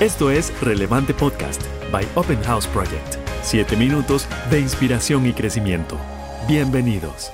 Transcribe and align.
Esto 0.00 0.30
es 0.30 0.52
Relevante 0.60 1.14
Podcast 1.14 1.62
by 1.90 2.06
Open 2.16 2.42
House 2.42 2.66
Project. 2.66 3.16
Siete 3.42 3.78
minutos 3.78 4.28
de 4.50 4.60
inspiración 4.60 5.24
y 5.24 5.32
crecimiento. 5.32 5.98
Bienvenidos. 6.46 7.32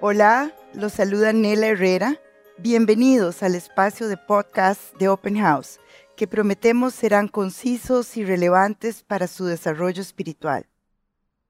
Hola, 0.00 0.54
los 0.72 0.94
saluda 0.94 1.34
Nela 1.34 1.66
Herrera. 1.66 2.18
Bienvenidos 2.56 3.42
al 3.42 3.54
espacio 3.54 4.08
de 4.08 4.16
podcast 4.16 4.96
de 4.96 5.10
Open 5.10 5.36
House, 5.36 5.78
que 6.16 6.26
prometemos 6.26 6.94
serán 6.94 7.28
concisos 7.28 8.16
y 8.16 8.24
relevantes 8.24 9.02
para 9.02 9.26
su 9.26 9.44
desarrollo 9.44 10.00
espiritual. 10.00 10.64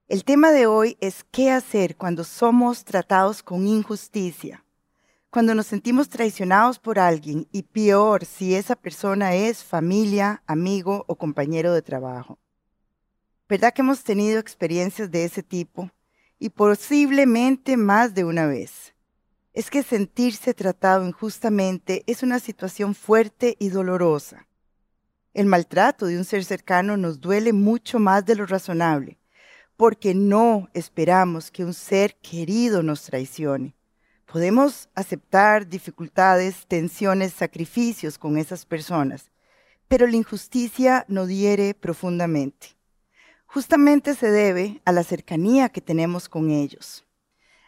El 0.09 0.25
tema 0.25 0.51
de 0.51 0.67
hoy 0.67 0.97
es 0.99 1.23
qué 1.31 1.49
hacer 1.49 1.95
cuando 1.95 2.25
somos 2.25 2.83
tratados 2.83 3.41
con 3.41 3.65
injusticia 3.67 4.65
cuando 5.37 5.53
nos 5.53 5.67
sentimos 5.67 6.09
traicionados 6.09 6.79
por 6.79 6.97
alguien 6.97 7.47
y 7.51 7.61
peor 7.61 8.25
si 8.25 8.55
esa 8.55 8.75
persona 8.75 9.35
es 9.35 9.63
familia, 9.63 10.41
amigo 10.47 11.05
o 11.07 11.15
compañero 11.15 11.73
de 11.73 11.83
trabajo. 11.83 12.39
¿Verdad 13.47 13.71
que 13.71 13.83
hemos 13.83 14.03
tenido 14.03 14.39
experiencias 14.39 15.11
de 15.11 15.25
ese 15.25 15.43
tipo? 15.43 15.91
Y 16.39 16.49
posiblemente 16.49 17.77
más 17.77 18.15
de 18.15 18.23
una 18.23 18.47
vez. 18.47 18.95
Es 19.53 19.69
que 19.69 19.83
sentirse 19.83 20.55
tratado 20.55 21.05
injustamente 21.05 22.03
es 22.07 22.23
una 22.23 22.39
situación 22.39 22.95
fuerte 22.95 23.57
y 23.59 23.69
dolorosa. 23.69 24.47
El 25.35 25.45
maltrato 25.45 26.07
de 26.07 26.17
un 26.17 26.25
ser 26.25 26.45
cercano 26.45 26.97
nos 26.97 27.21
duele 27.21 27.53
mucho 27.53 27.99
más 27.99 28.25
de 28.25 28.33
lo 28.33 28.47
razonable, 28.47 29.19
porque 29.75 30.15
no 30.15 30.67
esperamos 30.73 31.51
que 31.51 31.63
un 31.63 31.75
ser 31.75 32.15
querido 32.15 32.81
nos 32.81 33.03
traicione 33.03 33.76
Podemos 34.27 34.89
aceptar 34.93 35.69
dificultades, 35.69 36.67
tensiones, 36.67 37.31
sacrificios 37.31 38.17
con 38.17 38.37
esas 38.37 38.65
personas, 38.65 39.31
pero 39.87 40.05
la 40.05 40.17
injusticia 40.17 41.05
nos 41.07 41.29
hiere 41.29 41.73
profundamente. 41.73 42.75
Justamente 43.45 44.15
se 44.15 44.29
debe 44.29 44.81
a 44.83 44.91
la 44.91 45.05
cercanía 45.05 45.69
que 45.69 45.79
tenemos 45.79 46.27
con 46.27 46.51
ellos. 46.51 47.05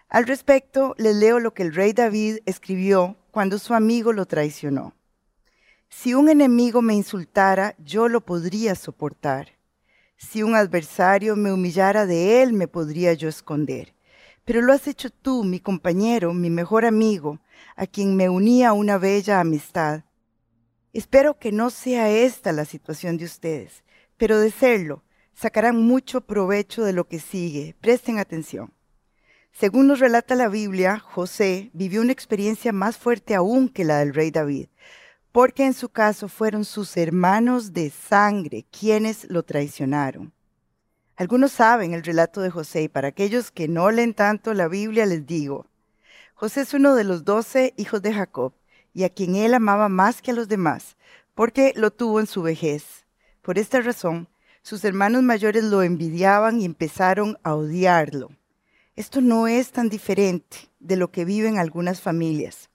Al 0.10 0.28
respecto, 0.28 0.96
les 0.98 1.16
leo 1.16 1.40
lo 1.40 1.54
que 1.54 1.64
el 1.64 1.74
rey 1.74 1.94
David 1.94 2.40
escribió 2.46 3.16
cuando 3.32 3.58
su 3.58 3.74
amigo 3.74 4.12
lo 4.12 4.26
traicionó. 4.26 4.94
Si 5.88 6.14
un 6.14 6.28
enemigo 6.28 6.82
me 6.82 6.94
insultara, 6.94 7.74
yo 7.78 8.10
lo 8.10 8.20
podría 8.20 8.76
soportar. 8.76 9.54
Si 10.18 10.44
un 10.44 10.56
adversario 10.56 11.38
me 11.38 11.54
humillara 11.54 12.06
de 12.06 12.44
él, 12.44 12.52
me 12.52 12.68
podría 12.68 13.14
yo 13.14 13.30
esconder 13.30 13.94
pero 14.50 14.64
lo 14.64 14.74
has 14.74 14.88
hecho 14.88 15.12
tú, 15.12 15.44
mi 15.44 15.60
compañero, 15.60 16.34
mi 16.34 16.50
mejor 16.50 16.84
amigo, 16.84 17.40
a 17.76 17.86
quien 17.86 18.16
me 18.16 18.30
unía 18.30 18.74
una 18.74 18.98
bella 18.98 19.40
amistad. 19.40 20.06
Espero 20.92 21.38
que 21.38 21.52
no 21.52 21.70
sea 21.70 22.10
esta 22.10 22.52
la 22.52 22.66
situación 22.66 23.18
de 23.18 23.26
ustedes, 23.26 23.84
pero 24.18 24.40
de 24.40 24.50
serlo, 24.50 25.04
sacarán 25.36 25.80
mucho 25.80 26.22
provecho 26.22 26.84
de 26.84 26.94
lo 26.94 27.08
que 27.08 27.20
sigue. 27.20 27.76
Presten 27.80 28.18
atención. 28.18 28.74
Según 29.52 29.86
nos 29.86 30.00
relata 30.00 30.34
la 30.34 30.48
Biblia, 30.48 30.98
José 30.98 31.70
vivió 31.74 32.02
una 32.02 32.14
experiencia 32.14 32.74
más 32.74 32.98
fuerte 32.98 33.36
aún 33.36 33.70
que 33.70 33.86
la 33.86 34.00
del 34.00 34.16
rey 34.16 34.32
David, 34.32 34.70
porque 35.32 35.64
en 35.64 35.76
su 35.76 35.90
caso 35.90 36.28
fueron 36.28 36.66
sus 36.66 36.98
hermanos 36.98 37.72
de 37.72 37.92
sangre 37.92 38.66
quienes 38.72 39.30
lo 39.30 39.44
traicionaron. 39.44 40.34
Algunos 41.20 41.52
saben 41.52 41.94
el 41.94 42.04
relato 42.04 42.40
de 42.40 42.50
José 42.50 42.84
y 42.84 42.88
para 42.88 43.10
aquellos 43.10 43.52
que 43.52 43.68
no 43.68 43.92
leen 43.92 44.14
tanto 44.14 44.54
la 44.54 44.70
Biblia 44.70 45.06
les 45.06 45.26
digo, 45.26 45.66
José 46.34 46.62
es 46.62 46.74
uno 46.74 46.96
de 46.96 47.04
los 47.04 47.26
doce 47.26 47.74
hijos 47.76 48.02
de 48.02 48.14
Jacob 48.14 48.54
y 48.94 49.04
a 49.04 49.10
quien 49.10 49.36
él 49.36 49.54
amaba 49.54 49.90
más 49.90 50.22
que 50.22 50.32
a 50.32 50.34
los 50.34 50.48
demás, 50.48 50.96
porque 51.36 51.74
lo 51.76 51.92
tuvo 51.92 52.22
en 52.22 52.26
su 52.26 52.42
vejez. 52.42 53.06
Por 53.42 53.60
esta 53.60 53.82
razón, 53.82 54.30
sus 54.62 54.86
hermanos 54.86 55.22
mayores 55.22 55.66
lo 55.66 55.84
envidiaban 55.84 56.62
y 56.62 56.64
empezaron 56.64 57.38
a 57.44 57.54
odiarlo. 57.54 58.30
Esto 58.96 59.20
no 59.20 59.50
es 59.50 59.74
tan 59.74 59.90
diferente 59.90 60.70
de 60.80 60.96
lo 60.96 61.12
que 61.12 61.26
viven 61.26 61.58
algunas 61.58 62.00
familias. 62.00 62.70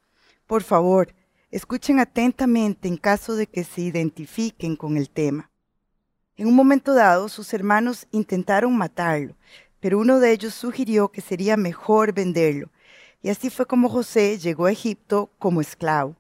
Por 0.47 0.63
favor, 0.63 1.15
escuchen 1.51 1.99
atentamente 1.99 2.89
en 2.89 2.99
caso 2.99 3.37
de 3.37 3.47
que 3.47 3.65
se 3.65 3.81
identifiquen 3.81 4.77
con 4.77 4.99
el 4.99 5.09
tema. 5.09 5.51
En 6.37 6.49
un 6.49 6.55
momento 6.55 6.95
dado, 6.95 7.29
sus 7.29 7.55
hermanos 7.55 8.09
intentaron 8.11 8.77
matarlo, 8.77 9.37
pero 9.79 10.01
uno 10.01 10.19
de 10.19 10.33
ellos 10.33 10.53
sugirió 10.53 11.09
que 11.09 11.21
sería 11.21 11.57
mejor 11.57 12.13
venderlo, 12.13 12.71
y 13.23 13.31
así 13.31 13.51
fue 13.51 13.67
como 13.67 13.89
José 13.89 14.39
llegó 14.39 14.67
a 14.67 14.73
Egipto 14.73 15.31
como 15.39 15.61
esclavo. 15.61 16.17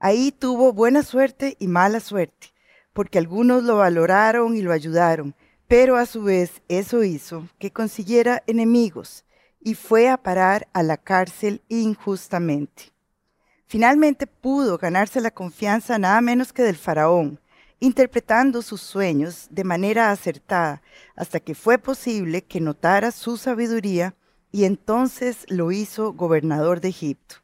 Ahí 0.00 0.32
tuvo 0.32 0.72
buena 0.72 1.04
suerte 1.04 1.56
y 1.60 1.68
mala 1.68 2.00
suerte, 2.00 2.48
porque 2.92 3.18
algunos 3.18 3.62
lo 3.62 3.76
valoraron 3.76 4.56
y 4.56 4.62
lo 4.62 4.72
ayudaron, 4.72 5.36
pero 5.68 5.96
a 5.96 6.06
su 6.06 6.24
vez 6.24 6.60
eso 6.66 7.04
hizo 7.04 7.48
que 7.60 7.70
consiguiera 7.70 8.42
enemigos 8.48 9.24
y 9.60 9.74
fue 9.74 10.08
a 10.08 10.16
parar 10.16 10.66
a 10.72 10.82
la 10.82 10.96
cárcel 10.96 11.62
injustamente. 11.68 12.90
Finalmente 13.66 14.26
pudo 14.26 14.78
ganarse 14.78 15.20
la 15.20 15.30
confianza 15.30 15.96
nada 15.98 16.20
menos 16.20 16.52
que 16.52 16.64
del 16.64 16.76
faraón, 16.76 17.38
interpretando 17.82 18.62
sus 18.62 18.80
sueños 18.80 19.48
de 19.50 19.64
manera 19.64 20.12
acertada, 20.12 20.82
hasta 21.16 21.40
que 21.40 21.56
fue 21.56 21.78
posible 21.78 22.44
que 22.44 22.60
notara 22.60 23.10
su 23.10 23.36
sabiduría 23.36 24.14
y 24.52 24.66
entonces 24.66 25.44
lo 25.48 25.72
hizo 25.72 26.12
gobernador 26.12 26.80
de 26.80 26.90
Egipto. 26.90 27.36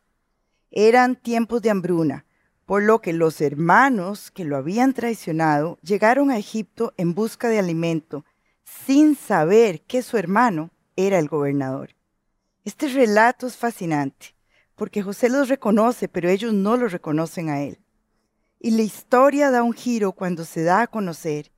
Eran 0.70 1.16
tiempos 1.16 1.60
de 1.60 1.70
hambruna, 1.70 2.24
por 2.66 2.84
lo 2.84 3.00
que 3.00 3.12
los 3.12 3.40
hermanos 3.40 4.30
que 4.30 4.44
lo 4.44 4.56
habían 4.56 4.92
traicionado 4.92 5.76
llegaron 5.82 6.30
a 6.30 6.38
Egipto 6.38 6.94
en 6.96 7.14
busca 7.14 7.48
de 7.48 7.58
alimento, 7.58 8.24
sin 8.62 9.16
saber 9.16 9.80
que 9.80 10.02
su 10.02 10.18
hermano 10.18 10.70
era 10.94 11.18
el 11.18 11.26
gobernador. 11.26 11.96
Este 12.64 12.86
relato 12.86 13.48
es 13.48 13.56
fascinante, 13.56 14.36
porque 14.76 15.02
José 15.02 15.30
los 15.30 15.48
reconoce, 15.48 16.06
pero 16.06 16.28
ellos 16.28 16.54
no 16.54 16.76
lo 16.76 16.86
reconocen 16.86 17.48
a 17.48 17.60
él. 17.60 17.80
Y 18.60 18.72
la 18.72 18.82
historia 18.82 19.50
da 19.50 19.62
un 19.62 19.72
giro 19.72 20.12
cuando 20.12 20.44
se 20.44 20.62
da 20.62 20.82
a 20.82 20.86
conocer 20.86 21.52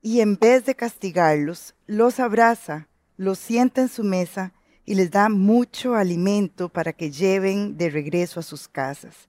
y 0.00 0.20
en 0.20 0.36
vez 0.36 0.64
de 0.64 0.76
castigarlos, 0.76 1.74
los 1.88 2.20
abraza, 2.20 2.86
los 3.16 3.40
sienta 3.40 3.80
en 3.80 3.88
su 3.88 4.04
mesa 4.04 4.52
y 4.84 4.94
les 4.94 5.10
da 5.10 5.28
mucho 5.28 5.96
alimento 5.96 6.68
para 6.68 6.92
que 6.92 7.10
lleven 7.10 7.76
de 7.76 7.90
regreso 7.90 8.38
a 8.38 8.44
sus 8.44 8.68
casas. 8.68 9.28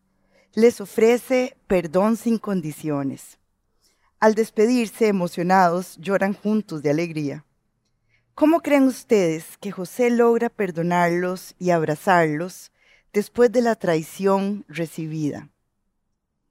Les 0.53 0.79
ofrece 0.79 1.57
perdón 1.65 2.15
sin 2.15 2.37
condiciones. 2.37 3.39
Al 4.19 4.35
despedirse 4.35 5.07
emocionados, 5.07 5.97
lloran 5.97 6.33
juntos 6.33 6.83
de 6.83 6.91
alegría. 6.91 7.45
¿Cómo 8.35 8.61
creen 8.61 8.83
ustedes 8.83 9.57
que 9.57 9.71
José 9.71 10.11
logra 10.11 10.49
perdonarlos 10.49 11.55
y 11.57 11.71
abrazarlos 11.71 12.71
después 13.13 13.51
de 13.51 13.61
la 13.61 13.73
traición 13.73 14.63
recibida? 14.67 15.49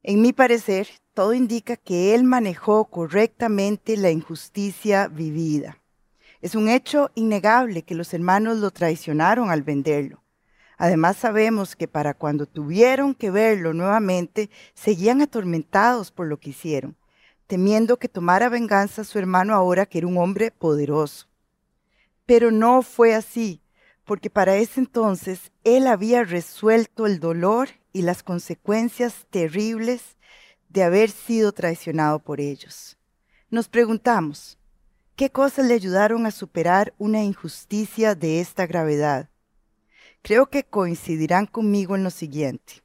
En 0.08 0.22
mi 0.22 0.32
parecer, 0.32 0.86
todo 1.14 1.34
indica 1.34 1.76
que 1.76 2.14
él 2.14 2.22
manejó 2.22 2.84
correctamente 2.84 3.96
la 3.96 4.12
injusticia 4.12 5.08
vivida. 5.08 5.80
Es 6.40 6.54
un 6.54 6.68
hecho 6.68 7.10
innegable 7.16 7.82
que 7.82 7.96
los 7.96 8.14
hermanos 8.14 8.58
lo 8.58 8.70
traicionaron 8.70 9.50
al 9.50 9.64
venderlo. 9.64 10.22
Además 10.78 11.16
sabemos 11.16 11.74
que 11.74 11.88
para 11.88 12.14
cuando 12.14 12.46
tuvieron 12.46 13.16
que 13.16 13.32
verlo 13.32 13.74
nuevamente, 13.74 14.48
seguían 14.74 15.22
atormentados 15.22 16.12
por 16.12 16.28
lo 16.28 16.38
que 16.38 16.50
hicieron, 16.50 16.96
temiendo 17.48 17.96
que 17.96 18.08
tomara 18.08 18.48
venganza 18.48 19.02
su 19.02 19.18
hermano 19.18 19.56
ahora 19.56 19.86
que 19.86 19.98
era 19.98 20.06
un 20.06 20.18
hombre 20.18 20.52
poderoso. 20.52 21.26
Pero 22.26 22.52
no 22.52 22.82
fue 22.82 23.12
así, 23.12 23.60
porque 24.04 24.30
para 24.30 24.54
ese 24.54 24.78
entonces 24.78 25.50
él 25.64 25.88
había 25.88 26.22
resuelto 26.22 27.06
el 27.06 27.18
dolor 27.18 27.70
y 27.96 28.02
las 28.02 28.22
consecuencias 28.22 29.26
terribles 29.30 30.18
de 30.68 30.82
haber 30.82 31.08
sido 31.08 31.52
traicionado 31.52 32.18
por 32.18 32.42
ellos. 32.42 32.98
Nos 33.48 33.68
preguntamos, 33.68 34.58
¿qué 35.14 35.30
cosas 35.30 35.64
le 35.64 35.72
ayudaron 35.72 36.26
a 36.26 36.30
superar 36.30 36.92
una 36.98 37.24
injusticia 37.24 38.14
de 38.14 38.40
esta 38.40 38.66
gravedad? 38.66 39.30
Creo 40.20 40.50
que 40.50 40.62
coincidirán 40.62 41.46
conmigo 41.46 41.96
en 41.96 42.04
lo 42.04 42.10
siguiente. 42.10 42.82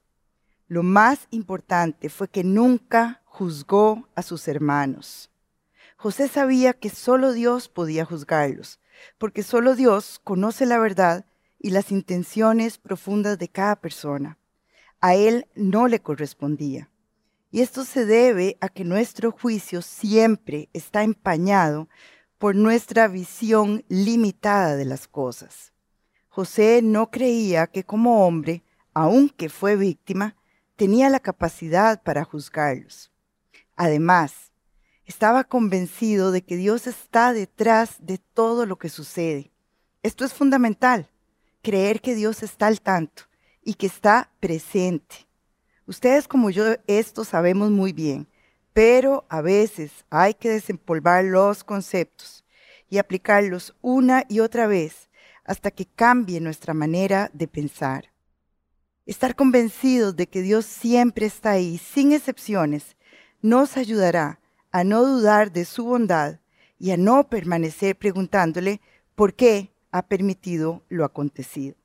Lo 0.69 0.81
más 0.81 1.27
importante 1.29 2.07
fue 2.07 2.29
que 2.29 2.45
nunca 2.45 3.21
juzgó 3.25 4.07
a 4.15 4.21
sus 4.21 4.47
hermanos. 4.47 5.29
José 5.97 6.29
sabía 6.29 6.71
que 6.71 6.89
solo 6.89 7.33
Dios 7.33 7.67
podía 7.67 8.05
juzgarlos, 8.05 8.79
porque 9.17 9.43
solo 9.43 9.75
Dios 9.75 10.21
conoce 10.23 10.65
la 10.65 10.79
verdad 10.79 11.25
y 11.59 11.71
las 11.71 11.91
intenciones 11.91 12.77
profundas 12.77 13.37
de 13.37 13.49
cada 13.49 13.75
persona 13.75 14.37
a 15.01 15.15
él 15.15 15.47
no 15.55 15.87
le 15.87 15.99
correspondía. 15.99 16.89
Y 17.49 17.61
esto 17.61 17.83
se 17.83 18.05
debe 18.05 18.57
a 18.61 18.69
que 18.69 18.85
nuestro 18.85 19.31
juicio 19.31 19.81
siempre 19.81 20.69
está 20.73 21.03
empañado 21.03 21.89
por 22.37 22.55
nuestra 22.55 23.07
visión 23.07 23.83
limitada 23.89 24.77
de 24.77 24.85
las 24.85 25.07
cosas. 25.07 25.73
José 26.29 26.81
no 26.81 27.11
creía 27.11 27.67
que 27.67 27.83
como 27.83 28.25
hombre, 28.25 28.63
aunque 28.93 29.49
fue 29.49 29.75
víctima, 29.75 30.37
tenía 30.77 31.09
la 31.09 31.19
capacidad 31.19 32.01
para 32.01 32.23
juzgarlos. 32.23 33.11
Además, 33.75 34.51
estaba 35.05 35.43
convencido 35.43 36.31
de 36.31 36.43
que 36.43 36.55
Dios 36.55 36.87
está 36.87 37.33
detrás 37.33 37.97
de 37.99 38.17
todo 38.17 38.65
lo 38.65 38.77
que 38.77 38.87
sucede. 38.87 39.51
Esto 40.03 40.23
es 40.23 40.33
fundamental, 40.33 41.09
creer 41.61 42.01
que 42.01 42.15
Dios 42.15 42.43
está 42.43 42.67
al 42.67 42.81
tanto 42.81 43.30
y 43.63 43.75
que 43.75 43.87
está 43.87 44.31
presente. 44.39 45.27
Ustedes 45.85 46.27
como 46.27 46.49
yo 46.49 46.75
esto 46.87 47.23
sabemos 47.23 47.69
muy 47.71 47.93
bien, 47.93 48.27
pero 48.73 49.25
a 49.29 49.41
veces 49.41 49.91
hay 50.09 50.33
que 50.33 50.49
desempolvar 50.49 51.23
los 51.25 51.63
conceptos 51.63 52.45
y 52.89 52.97
aplicarlos 52.97 53.75
una 53.81 54.23
y 54.29 54.39
otra 54.39 54.67
vez 54.67 55.09
hasta 55.43 55.71
que 55.71 55.85
cambie 55.85 56.39
nuestra 56.39 56.73
manera 56.73 57.29
de 57.33 57.47
pensar. 57.47 58.11
Estar 59.05 59.35
convencidos 59.35 60.15
de 60.15 60.27
que 60.27 60.41
Dios 60.41 60.65
siempre 60.65 61.25
está 61.25 61.51
ahí, 61.51 61.77
sin 61.77 62.13
excepciones, 62.13 62.95
nos 63.41 63.75
ayudará 63.75 64.39
a 64.71 64.83
no 64.83 65.03
dudar 65.03 65.51
de 65.51 65.65
su 65.65 65.83
bondad 65.83 66.39
y 66.79 66.91
a 66.91 66.97
no 66.97 67.27
permanecer 67.27 67.97
preguntándole 67.97 68.79
por 69.15 69.33
qué 69.33 69.71
ha 69.91 70.03
permitido 70.03 70.83
lo 70.89 71.03
acontecido. 71.03 71.75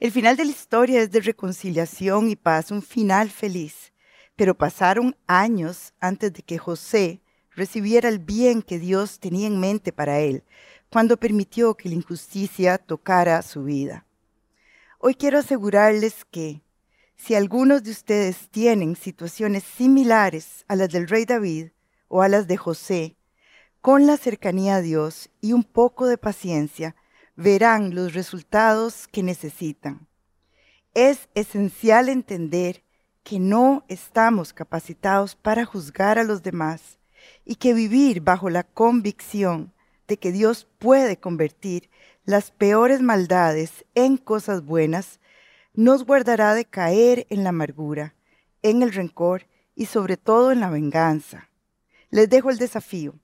El 0.00 0.12
final 0.12 0.36
de 0.36 0.44
la 0.44 0.50
historia 0.50 1.00
es 1.00 1.10
de 1.10 1.20
reconciliación 1.20 2.30
y 2.30 2.36
paz, 2.36 2.70
un 2.70 2.82
final 2.82 3.30
feliz, 3.30 3.92
pero 4.36 4.56
pasaron 4.56 5.16
años 5.26 5.92
antes 6.00 6.32
de 6.32 6.42
que 6.42 6.58
José 6.58 7.20
recibiera 7.50 8.08
el 8.08 8.20
bien 8.20 8.62
que 8.62 8.78
Dios 8.78 9.18
tenía 9.18 9.48
en 9.48 9.58
mente 9.58 9.92
para 9.92 10.20
él, 10.20 10.44
cuando 10.90 11.16
permitió 11.16 11.74
que 11.74 11.88
la 11.88 11.96
injusticia 11.96 12.78
tocara 12.78 13.42
su 13.42 13.64
vida. 13.64 14.06
Hoy 15.00 15.14
quiero 15.14 15.38
asegurarles 15.38 16.24
que 16.24 16.62
si 17.16 17.34
algunos 17.34 17.82
de 17.82 17.90
ustedes 17.90 18.48
tienen 18.50 18.94
situaciones 18.94 19.64
similares 19.64 20.64
a 20.68 20.76
las 20.76 20.88
del 20.88 21.08
rey 21.08 21.24
David 21.24 21.68
o 22.06 22.22
a 22.22 22.28
las 22.28 22.46
de 22.46 22.56
José, 22.56 23.16
con 23.80 24.06
la 24.06 24.16
cercanía 24.16 24.76
a 24.76 24.80
Dios 24.80 25.30
y 25.40 25.52
un 25.52 25.64
poco 25.64 26.06
de 26.06 26.18
paciencia, 26.18 26.94
verán 27.38 27.94
los 27.94 28.14
resultados 28.14 29.06
que 29.06 29.22
necesitan. 29.22 30.08
Es 30.92 31.28
esencial 31.36 32.08
entender 32.08 32.82
que 33.22 33.38
no 33.38 33.84
estamos 33.86 34.52
capacitados 34.52 35.36
para 35.36 35.64
juzgar 35.64 36.18
a 36.18 36.24
los 36.24 36.42
demás 36.42 36.98
y 37.44 37.54
que 37.54 37.74
vivir 37.74 38.22
bajo 38.22 38.50
la 38.50 38.64
convicción 38.64 39.72
de 40.08 40.16
que 40.16 40.32
Dios 40.32 40.66
puede 40.80 41.16
convertir 41.16 41.88
las 42.24 42.50
peores 42.50 43.02
maldades 43.02 43.84
en 43.94 44.16
cosas 44.16 44.64
buenas, 44.64 45.20
nos 45.74 46.04
guardará 46.04 46.54
de 46.54 46.64
caer 46.64 47.24
en 47.30 47.44
la 47.44 47.50
amargura, 47.50 48.16
en 48.62 48.82
el 48.82 48.92
rencor 48.92 49.46
y 49.76 49.86
sobre 49.86 50.16
todo 50.16 50.50
en 50.50 50.58
la 50.58 50.70
venganza. 50.70 51.48
Les 52.10 52.28
dejo 52.28 52.50
el 52.50 52.58
desafío. 52.58 53.14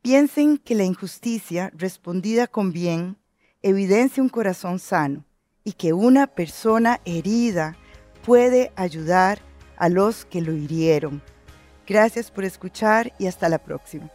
Piensen 0.00 0.58
que 0.58 0.76
la 0.76 0.84
injusticia 0.84 1.72
respondida 1.74 2.46
con 2.46 2.72
bien 2.72 3.16
evidencia 3.62 4.22
un 4.22 4.28
corazón 4.28 4.78
sano 4.78 5.24
y 5.64 5.72
que 5.72 5.92
una 5.92 6.26
persona 6.26 7.00
herida 7.04 7.76
puede 8.24 8.72
ayudar 8.76 9.38
a 9.76 9.88
los 9.88 10.24
que 10.24 10.40
lo 10.40 10.52
hirieron. 10.52 11.22
Gracias 11.86 12.30
por 12.30 12.44
escuchar 12.44 13.12
y 13.18 13.26
hasta 13.26 13.48
la 13.48 13.58
próxima. 13.58 14.10